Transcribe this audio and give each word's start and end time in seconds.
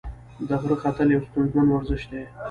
د 0.47 0.49
غره 0.61 0.75
ختل 0.81 1.07
یو 1.13 1.25
ستونزمن 1.27 1.67
ورزش 1.69 2.03
دی. 2.11 2.23